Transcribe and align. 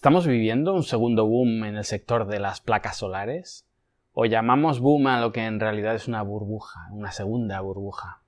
¿Estamos 0.00 0.26
viviendo 0.26 0.72
un 0.72 0.82
segundo 0.82 1.26
boom 1.26 1.62
en 1.64 1.76
el 1.76 1.84
sector 1.84 2.26
de 2.26 2.40
las 2.40 2.62
placas 2.62 2.96
solares? 2.96 3.66
¿O 4.14 4.24
llamamos 4.24 4.80
boom 4.80 5.08
a 5.08 5.20
lo 5.20 5.30
que 5.30 5.44
en 5.44 5.60
realidad 5.60 5.94
es 5.94 6.08
una 6.08 6.22
burbuja, 6.22 6.88
una 6.90 7.12
segunda 7.12 7.60
burbuja? 7.60 8.22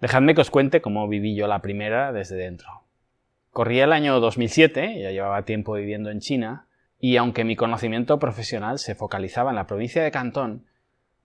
Dejadme 0.00 0.34
que 0.34 0.40
os 0.40 0.50
cuente 0.50 0.80
cómo 0.80 1.06
viví 1.06 1.34
yo 1.34 1.46
la 1.46 1.60
primera 1.60 2.10
desde 2.10 2.36
dentro. 2.36 2.84
Corría 3.50 3.84
el 3.84 3.92
año 3.92 4.18
2007, 4.18 4.98
ya 4.98 5.10
llevaba 5.10 5.44
tiempo 5.44 5.74
viviendo 5.74 6.10
en 6.10 6.20
China, 6.20 6.68
y 6.98 7.18
aunque 7.18 7.44
mi 7.44 7.54
conocimiento 7.54 8.18
profesional 8.18 8.78
se 8.78 8.94
focalizaba 8.94 9.50
en 9.50 9.56
la 9.56 9.66
provincia 9.66 10.02
de 10.02 10.10
Cantón, 10.10 10.64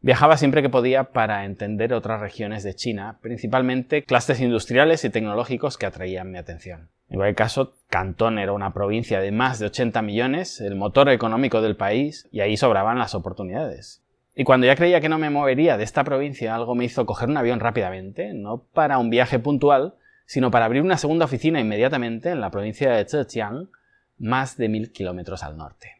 Viajaba 0.02 0.38
siempre 0.38 0.62
que 0.62 0.70
podía 0.70 1.12
para 1.12 1.44
entender 1.44 1.94
otras 1.94 2.22
regiones 2.22 2.64
de 2.64 2.74
China, 2.74 3.20
principalmente 3.22 4.04
clústeres 4.04 4.42
industriales 4.42 5.04
y 5.04 5.10
tecnológicos 5.10 5.78
que 5.78 5.86
atraían 5.86 6.32
mi 6.32 6.38
atención. 6.38 6.90
En 7.10 7.18
cualquier 7.18 7.36
caso, 7.36 7.74
Cantón 7.90 8.40
era 8.40 8.54
una 8.54 8.72
provincia 8.72 9.20
de 9.20 9.32
más 9.34 9.60
de 9.60 9.66
80 9.66 10.02
millones, 10.02 10.62
el 10.62 10.76
motor 10.76 11.10
económico 11.10 11.62
del 11.62 11.76
país, 11.76 12.30
y 12.32 12.40
ahí 12.40 12.56
sobraban 12.56 12.98
las 12.98 13.14
oportunidades. 13.14 14.02
Y 14.36 14.46
cuando 14.46 14.68
ya 14.68 14.78
creía 14.78 15.02
que 15.02 15.10
no 15.10 15.18
me 15.18 15.30
movería 15.30 15.76
de 15.76 15.84
esta 15.84 16.06
provincia, 16.06 16.56
algo 16.56 16.76
me 16.76 16.86
hizo 16.86 17.06
coger 17.06 17.28
un 17.28 17.36
avión 17.36 17.60
rápidamente, 17.60 18.34
no 18.34 18.64
para 18.74 19.00
un 19.00 19.10
viaje 19.10 19.38
puntual, 19.38 19.96
sino 20.26 20.50
para 20.50 20.64
abrir 20.64 20.82
una 20.82 20.98
segunda 20.98 21.26
oficina 21.26 21.60
inmediatamente 21.60 22.30
en 22.30 22.40
la 22.40 22.52
provincia 22.52 22.92
de 22.92 23.06
Zhejiang, 23.06 23.70
más 24.18 24.56
de 24.56 24.70
mil 24.70 24.94
kilómetros 24.94 25.44
al 25.44 25.58
norte. 25.58 25.99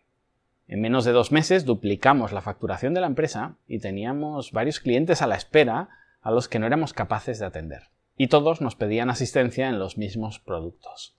En 0.70 0.82
menos 0.82 1.04
de 1.04 1.14
dos 1.14 1.32
meses 1.32 1.66
duplicamos 1.66 2.32
la 2.32 2.42
facturación 2.42 2.94
de 2.94 3.02
la 3.02 3.08
empresa 3.08 3.56
y 3.68 3.80
teníamos 3.80 4.52
varios 4.52 4.80
clientes 4.80 5.24
a 5.24 5.28
la 5.28 5.36
espera 5.36 5.90
a 6.22 6.30
los 6.30 6.48
que 6.48 6.60
no 6.60 6.68
éramos 6.68 6.94
capaces 6.94 7.40
de 7.40 7.48
atender. 7.48 7.90
Y 8.18 8.28
todos 8.28 8.62
nos 8.62 8.76
pedían 8.76 9.10
asistencia 9.10 9.68
en 9.68 9.80
los 9.80 9.98
mismos 9.98 10.38
productos. 10.38 11.18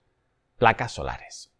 Placas 0.57 0.93
solares. 0.93 1.51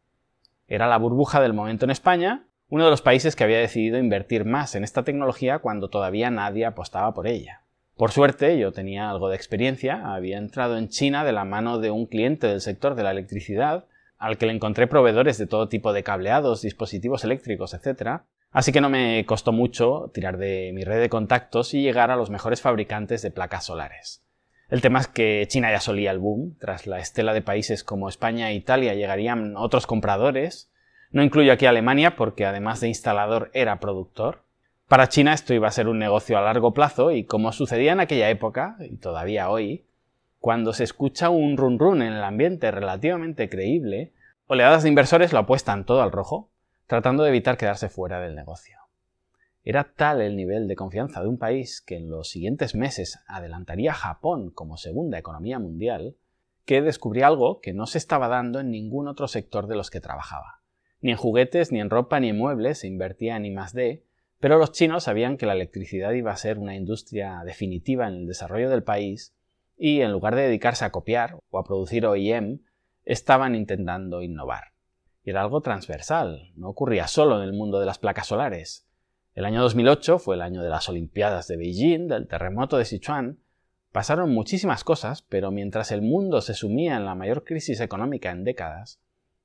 Era 0.69 0.87
la 0.87 0.97
burbuja 0.97 1.41
del 1.41 1.51
momento 1.51 1.83
en 1.83 1.91
España, 1.91 2.45
uno 2.69 2.85
de 2.85 2.91
los 2.91 3.01
países 3.01 3.35
que 3.35 3.43
había 3.43 3.59
decidido 3.59 3.97
invertir 3.97 4.45
más 4.45 4.73
en 4.75 4.85
esta 4.85 5.03
tecnología 5.03 5.59
cuando 5.59 5.89
todavía 5.89 6.31
nadie 6.31 6.65
apostaba 6.65 7.13
por 7.13 7.27
ella. 7.27 7.63
Por 7.97 8.11
suerte, 8.11 8.57
yo 8.57 8.71
tenía 8.71 9.09
algo 9.09 9.27
de 9.27 9.35
experiencia, 9.35 10.13
había 10.13 10.37
entrado 10.37 10.77
en 10.77 10.87
China 10.87 11.25
de 11.25 11.33
la 11.33 11.43
mano 11.43 11.77
de 11.79 11.91
un 11.91 12.05
cliente 12.05 12.47
del 12.47 12.61
sector 12.61 12.95
de 12.95 13.03
la 13.03 13.11
electricidad 13.11 13.83
al 14.21 14.37
que 14.37 14.45
le 14.45 14.53
encontré 14.53 14.85
proveedores 14.85 15.39
de 15.39 15.47
todo 15.47 15.67
tipo 15.67 15.93
de 15.93 16.03
cableados, 16.03 16.61
dispositivos 16.61 17.23
eléctricos, 17.23 17.73
etc. 17.73 18.21
Así 18.51 18.71
que 18.71 18.79
no 18.79 18.87
me 18.87 19.25
costó 19.25 19.51
mucho 19.51 20.11
tirar 20.13 20.37
de 20.37 20.71
mi 20.75 20.83
red 20.83 21.01
de 21.01 21.09
contactos 21.09 21.73
y 21.73 21.81
llegar 21.81 22.11
a 22.11 22.15
los 22.15 22.29
mejores 22.29 22.61
fabricantes 22.61 23.23
de 23.23 23.31
placas 23.31 23.65
solares. 23.65 24.23
El 24.69 24.81
tema 24.81 24.99
es 24.99 25.07
que 25.07 25.43
China 25.47 25.71
ya 25.71 25.79
solía 25.79 26.11
el 26.11 26.19
boom, 26.19 26.55
tras 26.59 26.85
la 26.85 26.99
estela 26.99 27.33
de 27.33 27.41
países 27.41 27.83
como 27.83 28.07
España 28.07 28.51
e 28.51 28.55
Italia 28.55 28.93
llegarían 28.93 29.57
otros 29.57 29.87
compradores. 29.87 30.71
No 31.09 31.23
incluyo 31.23 31.51
aquí 31.51 31.65
Alemania 31.65 32.15
porque 32.15 32.45
además 32.45 32.79
de 32.79 32.89
instalador 32.89 33.49
era 33.55 33.79
productor. 33.79 34.43
Para 34.87 35.09
China 35.09 35.33
esto 35.33 35.55
iba 35.55 35.67
a 35.67 35.71
ser 35.71 35.87
un 35.87 35.97
negocio 35.97 36.37
a 36.37 36.41
largo 36.41 36.75
plazo 36.75 37.09
y 37.09 37.23
como 37.23 37.51
sucedía 37.53 37.93
en 37.93 38.01
aquella 38.01 38.29
época, 38.29 38.77
y 38.87 38.97
todavía 38.97 39.49
hoy, 39.49 39.83
cuando 40.41 40.73
se 40.73 40.83
escucha 40.83 41.29
un 41.29 41.55
run 41.55 41.77
run 41.77 42.01
en 42.01 42.13
el 42.13 42.23
ambiente 42.23 42.71
relativamente 42.71 43.47
creíble, 43.47 44.11
oleadas 44.47 44.81
de 44.81 44.89
inversores 44.89 45.33
lo 45.33 45.39
apuestan 45.39 45.85
todo 45.85 46.01
al 46.01 46.11
rojo, 46.11 46.49
tratando 46.87 47.21
de 47.21 47.29
evitar 47.29 47.57
quedarse 47.57 47.89
fuera 47.89 48.19
del 48.19 48.33
negocio. 48.33 48.79
Era 49.63 49.93
tal 49.95 50.19
el 50.19 50.35
nivel 50.35 50.67
de 50.67 50.75
confianza 50.75 51.21
de 51.21 51.27
un 51.27 51.37
país 51.37 51.79
que 51.79 51.95
en 51.95 52.09
los 52.09 52.31
siguientes 52.31 52.73
meses 52.73 53.19
adelantaría 53.27 53.91
a 53.91 53.93
Japón 53.93 54.49
como 54.49 54.77
segunda 54.77 55.19
economía 55.19 55.59
mundial, 55.59 56.15
que 56.65 56.81
descubrí 56.81 57.21
algo 57.21 57.61
que 57.61 57.73
no 57.73 57.85
se 57.85 57.99
estaba 57.99 58.27
dando 58.27 58.59
en 58.59 58.71
ningún 58.71 59.07
otro 59.07 59.27
sector 59.27 59.67
de 59.67 59.75
los 59.75 59.91
que 59.91 60.01
trabajaba. 60.01 60.63
Ni 61.01 61.11
en 61.11 61.17
juguetes, 61.17 61.71
ni 61.71 61.79
en 61.81 61.91
ropa, 61.91 62.19
ni 62.19 62.29
en 62.29 62.37
muebles 62.39 62.79
se 62.79 62.87
invertía 62.87 63.37
en 63.37 63.45
I+D, 63.45 64.03
pero 64.39 64.57
los 64.57 64.71
chinos 64.71 65.03
sabían 65.03 65.37
que 65.37 65.45
la 65.45 65.53
electricidad 65.53 66.13
iba 66.13 66.31
a 66.31 66.37
ser 66.37 66.57
una 66.57 66.75
industria 66.75 67.43
definitiva 67.45 68.07
en 68.07 68.15
el 68.15 68.27
desarrollo 68.27 68.71
del 68.71 68.81
país 68.81 69.35
y 69.83 70.01
en 70.01 70.11
lugar 70.11 70.35
de 70.35 70.43
dedicarse 70.43 70.85
a 70.85 70.91
copiar 70.91 71.39
o 71.49 71.57
a 71.57 71.63
producir 71.63 72.05
OEM, 72.05 72.59
estaban 73.03 73.55
intentando 73.55 74.21
innovar. 74.21 74.73
Y 75.23 75.31
era 75.31 75.41
algo 75.41 75.61
transversal, 75.61 76.51
no 76.55 76.69
ocurría 76.69 77.07
solo 77.07 77.37
en 77.37 77.49
el 77.49 77.53
mundo 77.53 77.79
de 77.79 77.87
las 77.87 77.97
placas 77.97 78.27
solares. 78.27 78.85
El 79.33 79.43
año 79.43 79.59
2008 79.63 80.19
fue 80.19 80.35
el 80.35 80.43
año 80.43 80.61
de 80.61 80.69
las 80.69 80.87
Olimpiadas 80.87 81.47
de 81.47 81.57
Beijing, 81.57 82.07
del 82.09 82.27
terremoto 82.27 82.77
de 82.77 82.85
Sichuan. 82.85 83.39
Pasaron 83.91 84.31
muchísimas 84.31 84.83
cosas, 84.83 85.23
pero 85.23 85.49
mientras 85.49 85.91
el 85.91 86.03
mundo 86.03 86.41
se 86.41 86.53
sumía 86.53 86.95
en 86.95 87.05
la 87.05 87.15
mayor 87.15 87.43
crisis 87.43 87.81
económica 87.81 88.29
en 88.29 88.43
décadas, 88.43 89.01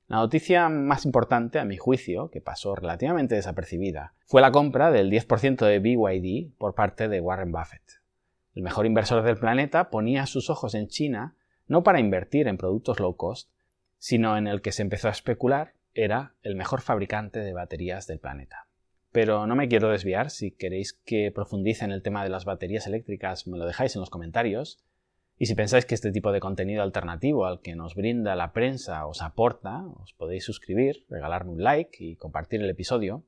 la 0.07 0.17
noticia 0.17 0.69
más 0.69 1.03
importante, 1.05 1.57
a 1.57 1.65
mi 1.65 1.77
juicio, 1.77 2.29
que 2.29 2.41
pasó 2.41 2.75
relativamente 2.75 3.33
desapercibida, 3.33 4.13
fue 4.27 4.41
la 4.41 4.51
compra 4.51 4.91
del 4.91 5.09
10% 5.09 5.65
de 5.65 5.79
BYD 5.79 6.55
por 6.59 6.75
parte 6.75 7.07
de 7.07 7.21
Warren 7.21 7.51
Buffett 7.51 8.06
el 8.57 8.63
mejor 8.63 8.87
inversor 8.87 9.21
del 9.21 9.37
planeta, 9.37 9.91
ponía 9.91 10.25
sus 10.25 10.49
ojos 10.49 10.73
en 10.73 10.87
China 10.87 11.35
no 11.67 11.83
para 11.83 11.99
invertir 11.99 12.47
en 12.47 12.57
productos 12.57 12.99
low 12.99 13.15
cost, 13.15 13.51
sino 13.99 14.35
en 14.35 14.47
el 14.47 14.63
que 14.63 14.71
se 14.71 14.81
empezó 14.81 15.09
a 15.09 15.11
especular 15.11 15.73
era 15.93 16.33
el 16.41 16.55
mejor 16.55 16.81
fabricante 16.81 17.39
de 17.39 17.53
baterías 17.53 18.07
del 18.07 18.17
planeta. 18.17 18.65
Pero 19.11 19.45
no 19.45 19.55
me 19.55 19.67
quiero 19.67 19.89
desviar, 19.89 20.31
si 20.31 20.49
queréis 20.49 20.93
que 20.93 21.31
profundice 21.31 21.85
en 21.85 21.91
el 21.91 22.01
tema 22.01 22.23
de 22.23 22.29
las 22.31 22.45
baterías 22.45 22.87
eléctricas 22.87 23.45
me 23.45 23.59
lo 23.59 23.67
dejáis 23.67 23.95
en 23.95 23.99
los 23.99 24.09
comentarios, 24.09 24.83
y 25.37 25.45
si 25.45 25.53
pensáis 25.53 25.85
que 25.85 25.93
este 25.93 26.11
tipo 26.11 26.31
de 26.31 26.39
contenido 26.39 26.81
alternativo 26.81 27.45
al 27.45 27.61
que 27.61 27.75
nos 27.75 27.93
brinda 27.93 28.35
la 28.35 28.53
prensa 28.53 29.05
os 29.05 29.21
aporta, 29.21 29.85
os 29.85 30.13
podéis 30.13 30.43
suscribir, 30.43 31.05
regalarme 31.09 31.51
un 31.51 31.61
like 31.61 32.03
y 32.03 32.15
compartir 32.15 32.63
el 32.63 32.71
episodio. 32.71 33.23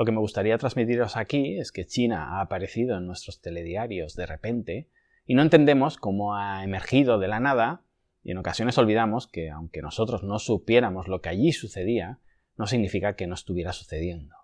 Lo 0.00 0.06
que 0.06 0.12
me 0.12 0.20
gustaría 0.20 0.56
transmitiros 0.56 1.18
aquí 1.18 1.58
es 1.58 1.72
que 1.72 1.84
China 1.84 2.30
ha 2.30 2.40
aparecido 2.40 2.96
en 2.96 3.06
nuestros 3.06 3.42
telediarios 3.42 4.16
de 4.16 4.24
repente 4.24 4.88
y 5.26 5.34
no 5.34 5.42
entendemos 5.42 5.98
cómo 5.98 6.34
ha 6.34 6.64
emergido 6.64 7.18
de 7.18 7.28
la 7.28 7.38
nada 7.38 7.82
y 8.22 8.30
en 8.30 8.38
ocasiones 8.38 8.78
olvidamos 8.78 9.26
que 9.26 9.50
aunque 9.50 9.82
nosotros 9.82 10.22
no 10.22 10.38
supiéramos 10.38 11.06
lo 11.06 11.20
que 11.20 11.28
allí 11.28 11.52
sucedía, 11.52 12.18
no 12.56 12.66
significa 12.66 13.14
que 13.14 13.26
no 13.26 13.34
estuviera 13.34 13.74
sucediendo. 13.74 14.36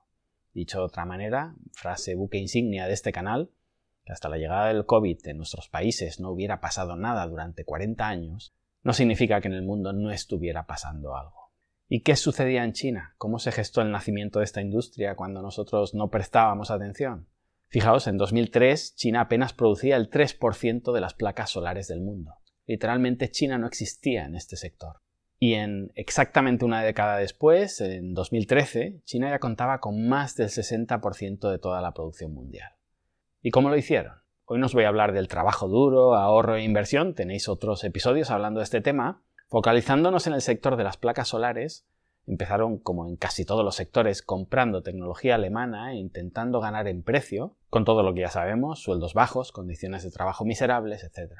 Dicho 0.53 0.81
de 0.81 0.85
otra 0.85 1.07
manera, 1.07 1.55
frase 1.73 2.17
buque 2.17 2.37
insignia 2.37 2.87
de 2.87 2.93
este 2.93 3.11
canal, 3.11 3.51
que 4.05 4.13
hasta 4.13 4.29
la 4.29 4.37
llegada 4.37 4.69
del 4.69 4.85
COVID 4.85 5.27
en 5.27 5.39
nuestros 5.39 5.71
países 5.71 6.21
no 6.21 6.33
hubiera 6.33 6.61
pasado 6.61 6.97
nada 6.97 7.27
durante 7.27 7.65
40 7.65 8.07
años, 8.07 8.55
no 8.83 8.93
significa 8.93 9.41
que 9.41 9.49
en 9.49 9.55
el 9.55 9.63
mundo 9.63 9.95
no 9.95 10.11
estuviera 10.11 10.67
pasando 10.67 11.17
algo. 11.17 11.36
¿Y 11.89 12.03
qué 12.03 12.17
sucedía 12.17 12.65
en 12.65 12.73
China? 12.73 13.15
¿Cómo 13.17 13.39
se 13.39 13.53
gestó 13.53 13.81
el 13.81 13.93
nacimiento 13.93 14.41
de 14.41 14.45
esta 14.45 14.61
industria 14.61 15.15
cuando 15.15 15.41
nosotros 15.41 15.95
no 15.95 16.11
prestábamos 16.11 16.73
atención? 16.73 17.29
Fijaos, 17.69 18.09
en 18.09 18.17
2003 18.17 18.97
China 18.97 19.21
apenas 19.21 19.53
producía 19.53 19.97
el 19.97 20.11
3% 20.11 20.93
de 20.93 21.01
las 21.01 21.15
placas 21.15 21.51
solares 21.51 21.87
del 21.87 22.01
mundo. 22.01 22.35
Literalmente 22.67 23.31
China 23.31 23.59
no 23.59 23.69
existía 23.69 24.25
en 24.25 24.35
este 24.35 24.57
sector. 24.57 24.97
Y 25.39 25.55
en 25.55 25.93
exactamente 25.95 26.65
una 26.65 26.83
década 26.83 27.19
después, 27.19 27.81
en 27.81 28.15
2013, 28.15 29.03
China 29.05 29.31
ya 29.31 29.39
contaba 29.39 29.79
con 29.79 30.09
más 30.09 30.35
del 30.35 30.49
60% 30.49 31.51
de 31.51 31.59
toda 31.59 31.81
la 31.81 31.93
producción 31.93 32.33
mundial. 32.33 32.71
¿Y 33.43 33.51
cómo 33.51 33.69
lo 33.69 33.77
hicieron? 33.77 34.15
Hoy 34.47 34.59
nos 34.59 34.75
voy 34.75 34.85
a 34.85 34.89
hablar 34.89 35.13
del 35.13 35.29
trabajo 35.29 35.69
duro, 35.69 36.15
ahorro 36.15 36.57
e 36.57 36.65
inversión, 36.65 37.15
tenéis 37.15 37.49
otros 37.49 37.85
episodios 37.85 38.31
hablando 38.31 38.61
de 38.61 38.65
este 38.65 38.81
tema, 38.81 39.23
Focalizándonos 39.49 40.27
en 40.27 40.33
el 40.33 40.43
sector 40.43 40.77
de 40.77 40.85
las 40.85 40.97
placas 40.97 41.29
solares, 41.29 41.87
empezaron, 42.27 42.79
como 42.79 43.07
en 43.07 43.17
casi 43.17 43.45
todos 43.45 43.65
los 43.65 43.77
sectores, 43.77 44.21
comprando 44.23 44.83
tecnología 44.83 45.37
alemana 45.37 45.93
e 45.93 45.97
intentando 45.97 46.61
ganar 46.61 46.89
en 46.89 47.03
precio, 47.05 47.57
con 47.71 47.85
todo 47.85 48.03
lo 48.03 48.13
que 48.13 48.23
ya 48.23 48.31
sabemos, 48.31 48.83
sueldos 48.83 49.15
bajos, 49.15 49.53
condiciones 49.53 50.03
de 50.03 50.11
trabajo 50.11 50.45
miserables, 50.45 51.05
etc. 51.05 51.33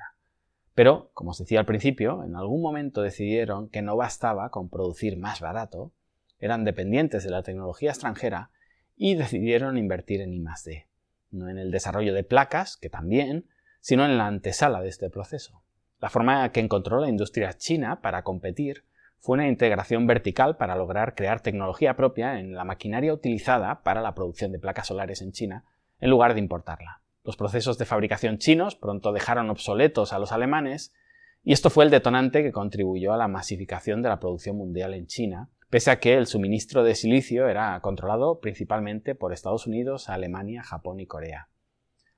Pero, 0.75 1.11
como 1.15 1.31
os 1.31 1.39
decía 1.39 1.59
al 1.59 1.67
principio, 1.67 2.23
en 2.23 2.37
algún 2.37 2.63
momento 2.63 3.03
decidieron 3.03 3.69
que 3.69 3.83
no 3.83 3.97
bastaba 3.97 4.51
con 4.51 4.69
producir 4.69 5.19
más 5.19 5.41
barato, 5.41 5.93
eran 6.39 6.65
dependientes 6.65 7.25
de 7.25 7.31
la 7.31 7.43
tecnología 7.43 7.91
extranjera 7.91 8.51
y 8.97 9.17
decidieron 9.17 9.79
invertir 9.79 10.21
en 10.21 10.33
I+D, 10.33 10.87
no 11.33 11.49
en 11.49 11.59
el 11.59 11.73
desarrollo 11.73 12.15
de 12.15 12.23
placas, 12.23 12.77
que 12.77 12.89
también, 12.89 13.49
sino 13.81 14.05
en 14.05 14.17
la 14.17 14.29
antesala 14.29 14.81
de 14.81 14.91
este 14.91 15.11
proceso. 15.11 15.63
La 15.99 16.11
forma 16.11 16.51
que 16.53 16.61
encontró 16.61 17.01
la 17.01 17.09
industria 17.09 17.55
china 17.55 18.01
para 18.03 18.23
competir 18.23 18.85
fue 19.19 19.35
una 19.35 19.49
integración 19.49 20.07
vertical 20.07 20.57
para 20.57 20.77
lograr 20.77 21.15
crear 21.15 21.41
tecnología 21.41 21.97
propia 21.97 22.39
en 22.39 22.55
la 22.55 22.65
maquinaria 22.65 23.15
utilizada 23.15 23.83
para 23.83 24.03
la 24.03 24.15
producción 24.15 24.53
de 24.53 24.59
placas 24.59 24.89
solares 24.89 25.23
en 25.23 25.33
China, 25.33 25.65
en 25.99 26.11
lugar 26.11 26.35
de 26.35 26.41
importarla. 26.41 27.01
Los 27.25 27.37
procesos 27.37 27.79
de 27.79 27.87
fabricación 27.87 28.39
chinos 28.39 28.77
pronto 28.77 29.13
dejaron 29.13 29.51
obsoletos 29.51 30.13
a 30.13 30.19
los 30.19 30.33
alemanes, 30.33 30.95
y 31.43 31.53
esto 31.53 31.71
fue 31.71 31.85
el 31.85 31.91
detonante 31.91 32.43
que 32.43 32.53
contribuyó 32.53 33.13
a 33.13 33.17
la 33.17 33.27
masificación 33.27 34.03
de 34.03 34.11
la 34.11 34.21
producción 34.21 34.57
mundial 34.57 34.95
en 34.95 35.07
China, 35.07 35.49
pese 35.71 35.91
a 35.91 35.99
que 35.99 36.15
el 36.15 36.27
suministro 36.27 36.85
de 36.85 36.95
silicio 36.95 37.49
era 37.49 37.81
controlado 37.81 38.39
principalmente 38.39 39.15
por 39.15 39.33
Estados 39.33 39.67
Unidos, 39.67 40.09
Alemania, 40.09 40.63
Japón 40.63 41.01
y 41.01 41.07
Corea. 41.07 41.49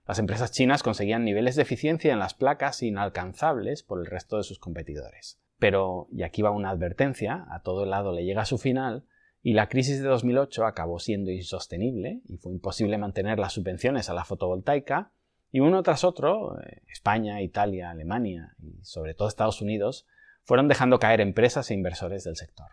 Las 0.09 0.19
empresas 0.19 0.53
chinas 0.53 0.83
conseguían 0.83 1.27
niveles 1.27 1.55
de 1.55 1.63
eficiencia 1.63 2.15
en 2.15 2.19
las 2.19 2.33
placas 2.33 2.83
inalcanzables 2.83 3.83
por 3.83 4.01
el 4.01 4.07
resto 4.07 4.39
de 4.39 4.43
sus 4.43 4.59
competidores. 4.59 5.39
Pero, 5.59 6.09
y 6.11 6.23
aquí 6.23 6.41
va 6.41 6.51
una 6.51 6.71
advertencia, 6.71 7.45
a 7.51 7.61
todo 7.61 7.85
lado 7.85 8.13
le 8.13 8.25
llega 8.25 8.47
su 8.47 8.57
final, 8.57 9.05
y 9.43 9.53
la 9.53 9.69
crisis 9.69 10.03
de 10.03 10.09
2008 10.09 10.65
acabó 10.65 10.99
siendo 10.99 11.31
insostenible 11.31 12.23
y 12.27 12.39
fue 12.39 12.53
imposible 12.53 12.97
mantener 12.97 13.39
las 13.39 13.53
subvenciones 13.53 14.09
a 14.09 14.15
la 14.15 14.25
fotovoltaica 14.25 15.13
y 15.53 15.61
uno 15.61 15.83
tras 15.83 16.05
otro, 16.05 16.59
eh, 16.59 16.83
España, 16.87 17.43
Italia, 17.43 17.91
Alemania 17.91 18.55
y 18.59 18.83
sobre 18.85 19.13
todo 19.13 19.29
Estados 19.29 19.61
Unidos, 19.61 20.07
fueron 20.43 20.69
dejando 20.69 20.99
caer 20.99 21.21
empresas 21.21 21.71
e 21.71 21.75
inversores 21.75 22.25
del 22.25 22.37
sector. 22.37 22.69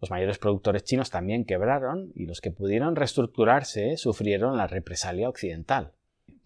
Los 0.00 0.12
mayores 0.12 0.38
productores 0.38 0.84
chinos 0.84 1.10
también 1.10 1.44
quebraron 1.44 2.12
y 2.14 2.26
los 2.26 2.40
que 2.40 2.52
pudieron 2.52 2.94
reestructurarse 2.94 3.96
sufrieron 3.96 4.56
la 4.56 4.68
represalia 4.68 5.28
occidental. 5.28 5.95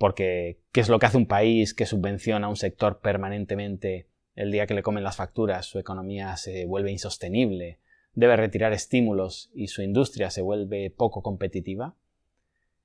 Porque, 0.01 0.63
¿qué 0.73 0.81
es 0.81 0.89
lo 0.89 0.99
que 0.99 1.05
hace 1.05 1.19
un 1.19 1.27
país 1.27 1.75
que 1.75 1.85
subvenciona 1.85 2.49
un 2.49 2.57
sector 2.57 3.01
permanentemente 3.01 4.09
el 4.35 4.51
día 4.51 4.67
que 4.67 4.73
le 4.73 4.83
comen 4.83 5.05
las 5.05 5.17
facturas 5.17 5.67
su 5.67 5.79
economía 5.79 6.39
se 6.39 6.65
vuelve 6.65 6.91
insostenible, 6.91 7.81
debe 8.15 8.37
retirar 8.37 8.73
estímulos 8.73 9.51
y 9.53 9.67
su 9.67 9.83
industria 9.83 10.31
se 10.31 10.41
vuelve 10.41 10.89
poco 10.91 11.21
competitiva? 11.21 11.97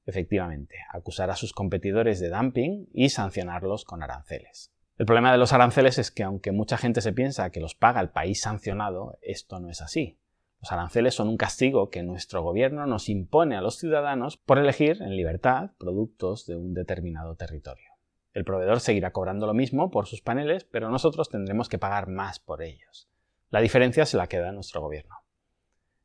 Efectivamente, 0.05 0.75
acusar 0.91 1.29
a 1.29 1.37
sus 1.37 1.53
competidores 1.53 2.19
de 2.19 2.29
dumping 2.29 2.89
y 2.91 3.07
sancionarlos 3.07 3.85
con 3.85 4.03
aranceles. 4.03 4.73
El 4.97 5.05
problema 5.05 5.31
de 5.31 5.37
los 5.37 5.53
aranceles 5.53 5.97
es 5.97 6.11
que 6.11 6.23
aunque 6.23 6.51
mucha 6.51 6.77
gente 6.77 6.99
se 6.99 7.13
piensa 7.13 7.49
que 7.49 7.61
los 7.61 7.75
paga 7.75 8.01
el 8.01 8.09
país 8.09 8.41
sancionado, 8.41 9.17
esto 9.21 9.61
no 9.61 9.69
es 9.69 9.81
así. 9.81 10.19
Los 10.65 10.71
aranceles 10.71 11.13
son 11.13 11.29
un 11.29 11.37
castigo 11.37 11.91
que 11.91 12.01
nuestro 12.01 12.41
gobierno 12.41 12.87
nos 12.87 13.07
impone 13.07 13.55
a 13.55 13.61
los 13.61 13.77
ciudadanos 13.77 14.37
por 14.37 14.57
elegir 14.57 14.99
en 14.99 15.15
libertad 15.15 15.69
productos 15.77 16.47
de 16.47 16.55
un 16.55 16.73
determinado 16.73 17.35
territorio. 17.35 17.91
El 18.33 18.45
proveedor 18.45 18.79
seguirá 18.79 19.11
cobrando 19.11 19.45
lo 19.45 19.53
mismo 19.53 19.91
por 19.91 20.07
sus 20.07 20.23
paneles, 20.23 20.63
pero 20.63 20.89
nosotros 20.89 21.29
tendremos 21.29 21.69
que 21.69 21.77
pagar 21.77 22.07
más 22.07 22.39
por 22.39 22.63
ellos. 22.63 23.07
La 23.51 23.61
diferencia 23.61 24.07
se 24.07 24.17
la 24.17 24.25
queda 24.25 24.51
nuestro 24.53 24.81
gobierno. 24.81 25.17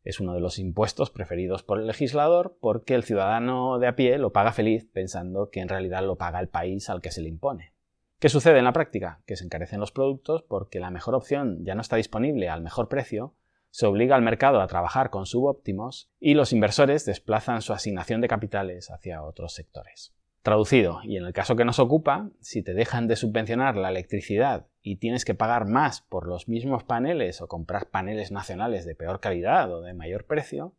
Es 0.04 0.20
uno 0.20 0.34
de 0.34 0.40
los 0.40 0.58
impuestos 0.58 1.10
preferidos 1.10 1.62
por 1.62 1.80
el 1.80 1.86
legislador 1.86 2.58
porque 2.60 2.94
el 2.94 3.04
ciudadano 3.04 3.78
de 3.78 3.86
a 3.86 3.96
pie 3.96 4.18
lo 4.18 4.34
paga 4.34 4.52
feliz 4.52 4.86
pensando 4.92 5.48
que 5.48 5.60
en 5.60 5.70
realidad 5.70 6.04
lo 6.04 6.16
paga 6.16 6.38
el 6.38 6.50
país 6.50 6.90
al 6.90 7.00
que 7.00 7.12
se 7.12 7.22
le 7.22 7.30
impone. 7.30 7.72
¿Qué 8.18 8.28
sucede 8.28 8.58
en 8.58 8.64
la 8.64 8.74
práctica? 8.74 9.22
Que 9.24 9.36
se 9.36 9.44
encarecen 9.44 9.80
los 9.80 9.92
productos 9.92 10.42
porque 10.42 10.80
la 10.80 10.90
mejor 10.90 11.14
opción 11.14 11.64
ya 11.64 11.74
no 11.74 11.80
está 11.80 11.96
disponible 11.96 12.50
al 12.50 12.60
mejor 12.60 12.90
precio 12.90 13.36
se 13.70 13.86
obliga 13.86 14.16
al 14.16 14.22
mercado 14.22 14.60
a 14.60 14.66
trabajar 14.66 15.10
con 15.10 15.26
subóptimos 15.26 16.10
y 16.18 16.34
los 16.34 16.52
inversores 16.52 17.04
desplazan 17.06 17.62
su 17.62 17.72
asignación 17.72 18.20
de 18.20 18.28
capitales 18.28 18.90
hacia 18.90 19.22
otros 19.22 19.54
sectores. 19.54 20.14
Traducido, 20.42 21.00
y 21.04 21.18
en 21.18 21.26
el 21.26 21.34
caso 21.34 21.54
que 21.54 21.66
nos 21.66 21.78
ocupa, 21.78 22.30
si 22.40 22.62
te 22.62 22.72
dejan 22.72 23.06
de 23.06 23.16
subvencionar 23.16 23.76
la 23.76 23.90
electricidad 23.90 24.68
y 24.80 24.96
tienes 24.96 25.26
que 25.26 25.34
pagar 25.34 25.66
más 25.66 26.00
por 26.00 26.26
los 26.26 26.48
mismos 26.48 26.82
paneles 26.82 27.42
o 27.42 27.48
comprar 27.48 27.90
paneles 27.90 28.32
nacionales 28.32 28.86
de 28.86 28.94
peor 28.94 29.20
calidad 29.20 29.70
o 29.70 29.82
de 29.82 29.92
mayor 29.92 30.24
precio, 30.24 30.74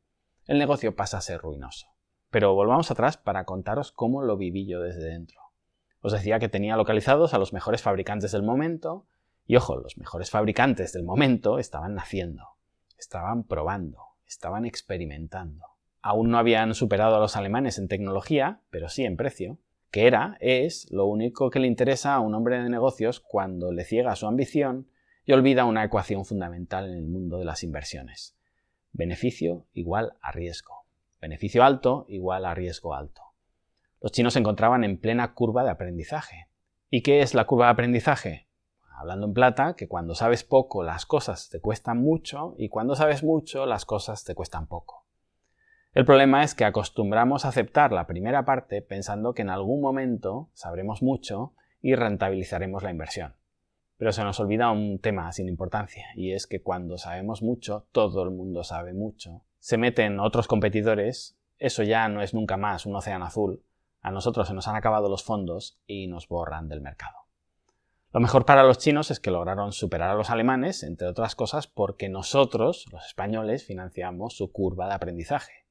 el 0.47 0.57
negocio 0.57 0.95
pasa 0.95 1.19
a 1.19 1.21
ser 1.21 1.41
ruinoso. 1.41 1.87
Pero 2.31 2.55
volvamos 2.55 2.89
atrás 2.89 3.17
para 3.17 3.45
contaros 3.45 3.91
cómo 3.91 4.23
lo 4.23 4.35
viví 4.35 4.65
yo 4.65 4.81
desde 4.81 5.05
dentro. 5.05 5.39
Os 6.01 6.11
decía 6.11 6.39
que 6.39 6.49
tenía 6.49 6.75
localizados 6.75 7.35
a 7.35 7.37
los 7.37 7.53
mejores 7.53 7.83
fabricantes 7.83 8.31
del 8.31 8.41
momento, 8.41 9.05
y 9.45 9.57
ojo, 9.57 9.77
los 9.77 9.97
mejores 9.97 10.31
fabricantes 10.31 10.91
del 10.93 11.03
momento 11.03 11.59
estaban 11.59 11.93
naciendo. 11.93 12.47
Estaban 13.01 13.45
probando, 13.45 13.97
estaban 14.27 14.63
experimentando. 14.63 15.65
Aún 16.03 16.29
no 16.29 16.37
habían 16.37 16.75
superado 16.75 17.15
a 17.15 17.19
los 17.19 17.35
alemanes 17.35 17.79
en 17.79 17.87
tecnología, 17.87 18.61
pero 18.69 18.89
sí 18.89 19.05
en 19.05 19.17
precio, 19.17 19.57
que 19.89 20.05
era, 20.05 20.37
es, 20.39 20.85
lo 20.91 21.07
único 21.07 21.49
que 21.49 21.59
le 21.59 21.65
interesa 21.65 22.13
a 22.13 22.19
un 22.19 22.35
hombre 22.35 22.61
de 22.61 22.69
negocios 22.69 23.19
cuando 23.19 23.71
le 23.71 23.85
ciega 23.85 24.15
su 24.15 24.27
ambición 24.27 24.87
y 25.25 25.31
olvida 25.33 25.65
una 25.65 25.83
ecuación 25.83 26.25
fundamental 26.25 26.91
en 26.91 26.95
el 26.95 27.07
mundo 27.07 27.39
de 27.39 27.45
las 27.45 27.63
inversiones. 27.63 28.37
Beneficio 28.91 29.65
igual 29.73 30.13
a 30.21 30.31
riesgo. 30.31 30.85
Beneficio 31.19 31.63
alto 31.63 32.05
igual 32.07 32.45
a 32.45 32.53
riesgo 32.53 32.93
alto. 32.93 33.23
Los 33.99 34.11
chinos 34.11 34.33
se 34.33 34.39
encontraban 34.39 34.83
en 34.83 34.99
plena 34.99 35.33
curva 35.33 35.63
de 35.63 35.71
aprendizaje. 35.71 36.49
¿Y 36.91 37.01
qué 37.01 37.21
es 37.21 37.33
la 37.33 37.45
curva 37.45 37.65
de 37.65 37.71
aprendizaje? 37.71 38.47
Hablando 39.01 39.25
en 39.25 39.33
plata, 39.33 39.75
que 39.75 39.87
cuando 39.87 40.15
sabes 40.15 40.43
poco 40.43 40.83
las 40.83 41.05
cosas 41.05 41.49
te 41.49 41.59
cuestan 41.59 42.01
mucho 42.01 42.55
y 42.57 42.69
cuando 42.69 42.95
sabes 42.95 43.23
mucho 43.23 43.65
las 43.65 43.85
cosas 43.85 44.23
te 44.23 44.35
cuestan 44.35 44.67
poco. 44.67 45.05
El 45.93 46.05
problema 46.05 46.43
es 46.43 46.55
que 46.55 46.63
acostumbramos 46.63 47.43
a 47.43 47.49
aceptar 47.49 47.91
la 47.91 48.07
primera 48.07 48.45
parte 48.45 48.81
pensando 48.81 49.33
que 49.33 49.41
en 49.41 49.49
algún 49.49 49.81
momento 49.81 50.49
sabremos 50.53 51.01
mucho 51.01 51.53
y 51.81 51.95
rentabilizaremos 51.95 52.83
la 52.83 52.91
inversión. 52.91 53.35
Pero 53.97 54.13
se 54.13 54.23
nos 54.23 54.39
olvida 54.39 54.71
un 54.71 54.99
tema 54.99 55.31
sin 55.31 55.49
importancia, 55.49 56.05
y 56.15 56.31
es 56.31 56.47
que 56.47 56.61
cuando 56.61 56.97
sabemos 56.97 57.43
mucho, 57.43 57.87
todo 57.91 58.23
el 58.23 58.31
mundo 58.31 58.63
sabe 58.63 58.93
mucho. 58.93 59.41
Se 59.59 59.77
meten 59.77 60.19
otros 60.19 60.47
competidores, 60.47 61.37
eso 61.57 61.83
ya 61.83 62.07
no 62.07 62.21
es 62.21 62.33
nunca 62.33 62.55
más 62.55 62.85
un 62.85 62.95
océano 62.95 63.25
azul, 63.25 63.63
a 64.01 64.11
nosotros 64.11 64.47
se 64.47 64.53
nos 64.53 64.67
han 64.67 64.75
acabado 64.75 65.09
los 65.09 65.23
fondos 65.23 65.79
y 65.85 66.07
nos 66.07 66.27
borran 66.27 66.69
del 66.69 66.81
mercado. 66.81 67.20
Lo 68.13 68.19
mejor 68.19 68.45
para 68.45 68.63
los 68.63 68.77
chinos 68.77 69.09
es 69.09 69.21
que 69.21 69.31
lograron 69.31 69.71
superar 69.71 70.09
a 70.09 70.15
los 70.15 70.29
alemanes, 70.29 70.83
entre 70.83 71.07
otras 71.07 71.33
cosas 71.33 71.67
porque 71.67 72.09
nosotros, 72.09 72.85
los 72.91 73.05
españoles, 73.05 73.63
financiamos 73.65 74.35
su 74.35 74.51
curva 74.51 74.87
de 74.89 74.95
aprendizaje. 74.95 75.65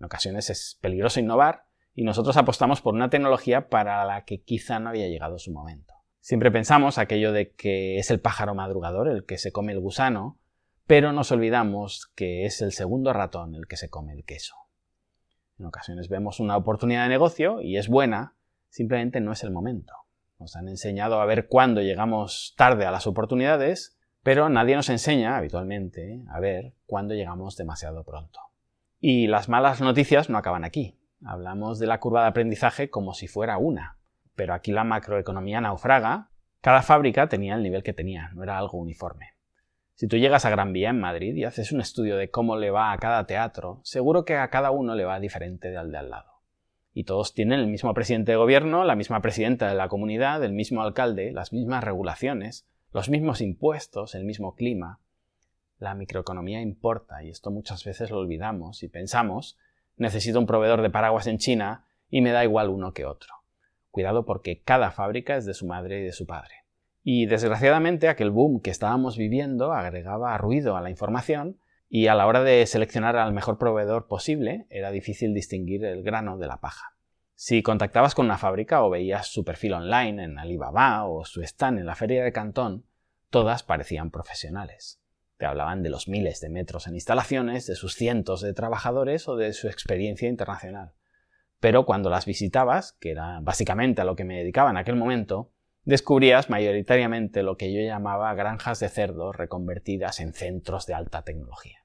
En 0.00 0.06
ocasiones 0.06 0.50
es 0.50 0.78
peligroso 0.80 1.20
innovar 1.20 1.66
y 1.94 2.02
nosotros 2.02 2.36
apostamos 2.36 2.80
por 2.80 2.94
una 2.94 3.08
tecnología 3.08 3.68
para 3.68 4.04
la 4.04 4.24
que 4.24 4.42
quizá 4.42 4.80
no 4.80 4.88
había 4.88 5.06
llegado 5.06 5.38
su 5.38 5.52
momento. 5.52 5.94
Siempre 6.18 6.50
pensamos 6.50 6.98
aquello 6.98 7.32
de 7.32 7.52
que 7.52 7.98
es 7.98 8.10
el 8.10 8.20
pájaro 8.20 8.56
madrugador 8.56 9.08
el 9.08 9.24
que 9.24 9.38
se 9.38 9.52
come 9.52 9.72
el 9.72 9.80
gusano, 9.80 10.40
pero 10.88 11.12
nos 11.12 11.30
olvidamos 11.30 12.10
que 12.16 12.46
es 12.46 12.62
el 12.62 12.72
segundo 12.72 13.12
ratón 13.12 13.54
el 13.54 13.68
que 13.68 13.76
se 13.76 13.90
come 13.90 14.12
el 14.12 14.24
queso. 14.24 14.56
En 15.56 15.66
ocasiones 15.66 16.08
vemos 16.08 16.40
una 16.40 16.56
oportunidad 16.56 17.04
de 17.04 17.10
negocio 17.10 17.60
y 17.62 17.76
es 17.76 17.86
buena, 17.86 18.34
simplemente 18.70 19.20
no 19.20 19.30
es 19.30 19.44
el 19.44 19.52
momento. 19.52 19.94
Nos 20.40 20.56
han 20.56 20.68
enseñado 20.68 21.20
a 21.20 21.26
ver 21.26 21.48
cuándo 21.48 21.82
llegamos 21.82 22.54
tarde 22.56 22.86
a 22.86 22.90
las 22.90 23.06
oportunidades, 23.06 23.98
pero 24.22 24.48
nadie 24.48 24.74
nos 24.74 24.88
enseña 24.88 25.36
habitualmente 25.36 26.24
a 26.30 26.40
ver 26.40 26.72
cuándo 26.86 27.12
llegamos 27.12 27.58
demasiado 27.58 28.04
pronto. 28.04 28.40
Y 28.98 29.26
las 29.26 29.50
malas 29.50 29.82
noticias 29.82 30.30
no 30.30 30.38
acaban 30.38 30.64
aquí. 30.64 30.98
Hablamos 31.22 31.78
de 31.78 31.86
la 31.86 32.00
curva 32.00 32.22
de 32.22 32.28
aprendizaje 32.28 32.88
como 32.88 33.12
si 33.12 33.28
fuera 33.28 33.58
una, 33.58 33.98
pero 34.34 34.54
aquí 34.54 34.72
la 34.72 34.82
macroeconomía 34.82 35.60
naufraga. 35.60 36.30
Cada 36.62 36.80
fábrica 36.80 37.28
tenía 37.28 37.54
el 37.54 37.62
nivel 37.62 37.82
que 37.82 37.92
tenía, 37.92 38.30
no 38.34 38.42
era 38.42 38.56
algo 38.56 38.78
uniforme. 38.78 39.34
Si 39.92 40.08
tú 40.08 40.16
llegas 40.16 40.46
a 40.46 40.50
Gran 40.50 40.72
Vía 40.72 40.88
en 40.88 41.00
Madrid 41.00 41.36
y 41.36 41.44
haces 41.44 41.70
un 41.70 41.82
estudio 41.82 42.16
de 42.16 42.30
cómo 42.30 42.56
le 42.56 42.70
va 42.70 42.92
a 42.92 42.98
cada 42.98 43.26
teatro, 43.26 43.80
seguro 43.84 44.24
que 44.24 44.36
a 44.36 44.48
cada 44.48 44.70
uno 44.70 44.94
le 44.94 45.04
va 45.04 45.20
diferente 45.20 45.76
al 45.76 45.92
de 45.92 45.98
al 45.98 46.08
lado 46.08 46.39
y 46.92 47.04
todos 47.04 47.34
tienen 47.34 47.60
el 47.60 47.68
mismo 47.68 47.94
presidente 47.94 48.32
de 48.32 48.36
gobierno, 48.36 48.84
la 48.84 48.96
misma 48.96 49.20
presidenta 49.22 49.68
de 49.68 49.74
la 49.74 49.88
comunidad, 49.88 50.42
el 50.44 50.52
mismo 50.52 50.82
alcalde, 50.82 51.32
las 51.32 51.52
mismas 51.52 51.84
regulaciones, 51.84 52.66
los 52.92 53.08
mismos 53.08 53.40
impuestos, 53.40 54.14
el 54.14 54.24
mismo 54.24 54.54
clima. 54.54 54.98
La 55.78 55.94
microeconomía 55.94 56.60
importa 56.60 57.22
y 57.22 57.30
esto 57.30 57.50
muchas 57.50 57.84
veces 57.84 58.10
lo 58.10 58.18
olvidamos 58.18 58.82
y 58.82 58.88
pensamos, 58.88 59.56
necesito 59.96 60.38
un 60.38 60.46
proveedor 60.46 60.82
de 60.82 60.90
paraguas 60.90 61.26
en 61.26 61.38
China 61.38 61.86
y 62.10 62.20
me 62.20 62.32
da 62.32 62.44
igual 62.44 62.68
uno 62.68 62.92
que 62.92 63.06
otro. 63.06 63.34
Cuidado 63.90 64.24
porque 64.24 64.60
cada 64.60 64.90
fábrica 64.90 65.36
es 65.36 65.46
de 65.46 65.54
su 65.54 65.66
madre 65.66 66.00
y 66.00 66.04
de 66.04 66.12
su 66.12 66.26
padre. 66.26 66.54
Y 67.02 67.26
desgraciadamente 67.26 68.08
aquel 68.08 68.30
boom 68.30 68.60
que 68.60 68.70
estábamos 68.70 69.16
viviendo 69.16 69.72
agregaba 69.72 70.36
ruido 70.36 70.76
a 70.76 70.80
la 70.80 70.90
información 70.90 71.58
y 71.92 72.06
a 72.06 72.14
la 72.14 72.28
hora 72.28 72.44
de 72.44 72.64
seleccionar 72.66 73.16
al 73.16 73.32
mejor 73.32 73.58
proveedor 73.58 74.06
posible 74.06 74.68
era 74.70 74.92
difícil 74.92 75.34
distinguir 75.34 75.84
el 75.84 76.04
grano 76.04 76.38
de 76.38 76.46
la 76.46 76.60
paja. 76.60 76.94
Si 77.34 77.64
contactabas 77.64 78.14
con 78.14 78.26
una 78.26 78.38
fábrica 78.38 78.84
o 78.84 78.90
veías 78.90 79.26
su 79.26 79.44
perfil 79.44 79.72
online 79.72 80.22
en 80.22 80.38
Alibaba 80.38 81.04
o 81.04 81.24
su 81.24 81.42
stand 81.42 81.80
en 81.80 81.86
la 81.86 81.96
feria 81.96 82.22
de 82.22 82.32
Cantón, 82.32 82.86
todas 83.28 83.64
parecían 83.64 84.12
profesionales. 84.12 85.02
Te 85.36 85.46
hablaban 85.46 85.82
de 85.82 85.90
los 85.90 86.06
miles 86.06 86.40
de 86.40 86.48
metros 86.48 86.86
en 86.86 86.94
instalaciones, 86.94 87.66
de 87.66 87.74
sus 87.74 87.94
cientos 87.94 88.40
de 88.40 88.54
trabajadores 88.54 89.26
o 89.26 89.34
de 89.34 89.52
su 89.52 89.66
experiencia 89.66 90.28
internacional. 90.28 90.92
Pero 91.58 91.86
cuando 91.86 92.08
las 92.08 92.24
visitabas, 92.24 92.92
que 93.00 93.10
era 93.10 93.40
básicamente 93.40 94.00
a 94.00 94.04
lo 94.04 94.14
que 94.14 94.24
me 94.24 94.38
dedicaba 94.38 94.70
en 94.70 94.76
aquel 94.76 94.94
momento, 94.94 95.50
descubrías 95.82 96.50
mayoritariamente 96.50 97.42
lo 97.42 97.56
que 97.56 97.72
yo 97.72 97.80
llamaba 97.80 98.32
granjas 98.34 98.78
de 98.78 98.88
cerdo 98.90 99.32
reconvertidas 99.32 100.20
en 100.20 100.34
centros 100.34 100.86
de 100.86 100.94
alta 100.94 101.22
tecnología 101.22 101.79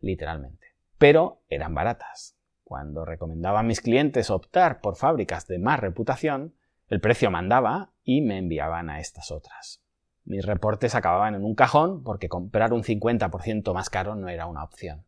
literalmente. 0.00 0.74
Pero 0.98 1.42
eran 1.48 1.74
baratas. 1.74 2.36
Cuando 2.64 3.04
recomendaba 3.04 3.60
a 3.60 3.62
mis 3.62 3.80
clientes 3.80 4.30
optar 4.30 4.80
por 4.80 4.96
fábricas 4.96 5.46
de 5.46 5.58
más 5.58 5.78
reputación, 5.78 6.54
el 6.88 7.00
precio 7.00 7.30
mandaba 7.30 7.92
y 8.02 8.22
me 8.22 8.38
enviaban 8.38 8.90
a 8.90 9.00
estas 9.00 9.30
otras. 9.30 9.82
Mis 10.24 10.44
reportes 10.44 10.94
acababan 10.94 11.34
en 11.34 11.44
un 11.44 11.54
cajón 11.54 12.02
porque 12.02 12.28
comprar 12.28 12.72
un 12.72 12.82
50% 12.82 13.72
más 13.72 13.90
caro 13.90 14.16
no 14.16 14.28
era 14.28 14.46
una 14.46 14.64
opción. 14.64 15.04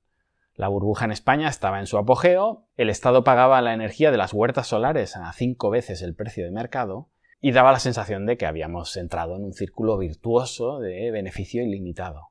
La 0.55 0.69
burbuja 0.69 1.05
en 1.05 1.13
España 1.13 1.49
estaba 1.49 1.79
en 1.79 1.87
su 1.87 1.99
apogeo, 1.99 2.67
el 2.77 2.91
Estado 2.91 3.23
pagaba 3.23 3.61
la 3.63 3.75
energía 3.75 4.11
de 4.11 4.17
las 4.17 4.33
huertas 4.33 4.67
solares 4.67 5.17
a 5.17 5.33
cinco 5.33 5.71
veces 5.71 6.03
el 6.03 6.15
precio 6.15 6.45
de 6.45 6.51
mercado 6.51 7.11
y 7.41 7.53
daba 7.53 7.73
la 7.73 7.79
sensación 7.79 8.27
de 8.27 8.37
que 8.37 8.47
habíamos 8.47 8.97
entrado 8.97 9.37
en 9.37 9.45
un 9.45 9.53
círculo 9.53 9.99
virtuoso 9.99 10.81
de 10.81 11.11
beneficio 11.11 11.63
ilimitado. 11.63 12.31